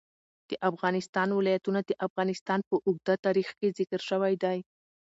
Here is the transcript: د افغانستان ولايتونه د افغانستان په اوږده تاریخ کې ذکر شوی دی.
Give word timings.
د 0.49 0.51
افغانستان 0.69 1.29
ولايتونه 1.33 1.79
د 1.83 1.91
افغانستان 2.07 2.59
په 2.69 2.75
اوږده 2.85 3.15
تاریخ 3.25 3.47
کې 3.57 3.75
ذکر 3.79 4.01
شوی 4.09 4.33
دی. 4.43 4.59